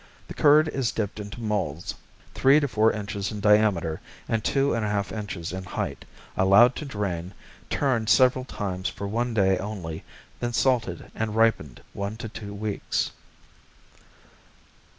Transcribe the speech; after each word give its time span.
The 0.27 0.33
curd 0.33 0.67
is 0.67 0.91
dipped 0.91 1.19
into 1.19 1.41
molds 1.41 1.93
three 2.33 2.59
to 2.59 2.67
four 2.67 2.91
inches 2.91 3.31
in 3.31 3.39
diameter 3.39 4.01
and 4.27 4.43
two 4.43 4.73
and 4.73 4.83
a 4.83 4.89
half 4.89 5.11
inches 5.11 5.53
in 5.53 5.63
height, 5.63 6.05
allowed 6.35 6.75
to 6.77 6.85
drain, 6.85 7.35
turned 7.69 8.09
several 8.09 8.43
times 8.45 8.89
for 8.89 9.07
one 9.07 9.35
day 9.35 9.59
only, 9.59 10.03
then 10.39 10.53
salted 10.53 11.11
and 11.13 11.35
ripened 11.35 11.83
one 11.93 12.17
to 12.17 12.27
two 12.27 12.51
weeks. 12.51 13.11